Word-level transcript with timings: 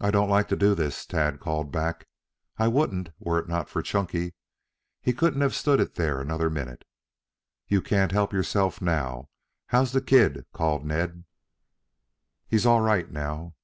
"I 0.00 0.10
don't 0.10 0.28
like 0.30 0.48
to 0.48 0.56
do 0.56 0.74
this," 0.74 1.06
Tad 1.06 1.38
called 1.38 1.70
back. 1.70 2.08
"I 2.58 2.66
wouldn't, 2.66 3.10
were 3.20 3.38
it 3.38 3.46
not 3.48 3.68
for 3.68 3.80
Chunky. 3.80 4.34
He 5.00 5.12
couldn't 5.12 5.42
have 5.42 5.54
stood 5.54 5.78
it 5.78 5.94
there 5.94 6.20
another 6.20 6.50
minute." 6.50 6.82
"You 7.68 7.82
can't 7.82 8.10
help 8.10 8.32
yourself 8.32 8.80
now. 8.82 9.28
How's 9.68 9.92
the 9.92 10.00
kid?" 10.02 10.44
called 10.52 10.84
Ned. 10.84 11.22
"He's 12.48 12.66
all 12.66 12.80
right 12.80 13.08
now." 13.12 13.54